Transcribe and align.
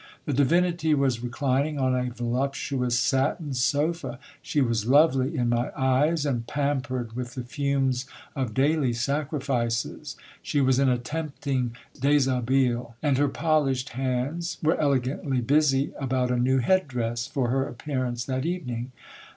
The 0.25 0.33
divinity 0.33 0.95
was 0.95 1.21
reclining 1.21 1.77
on 1.77 1.93
a 1.93 2.09
volup 2.09 2.53
tuous 2.53 2.93
satin 2.97 3.53
sofa: 3.53 4.17
she 4.41 4.59
was 4.59 4.87
lovely 4.87 5.37
in 5.37 5.49
my 5.49 5.69
eyes, 5.77 6.25
and 6.25 6.47
pampered 6.47 7.13
with 7.15 7.35
the 7.35 7.43
fumes 7.43 8.07
of 8.35 8.55
daily 8.55 8.93
sacrifices. 8.93 10.15
She 10.41 10.59
was 10.59 10.79
in 10.79 10.89
a 10.89 10.97
tempting 10.97 11.75
dishabille, 11.99 12.95
and 13.03 13.19
her 13.19 13.29
polished 13.29 13.89
hands 13.89 14.57
were 14.63 14.81
elegantly 14.81 15.39
busy 15.39 15.91
about 15.99 16.31
a 16.31 16.37
new 16.39 16.57
head 16.57 16.87
dress 16.87 17.27
for 17.27 17.49
her 17.49 17.67
appearance 17.67 18.25
that 18.25 18.43
evening. 18.43 18.91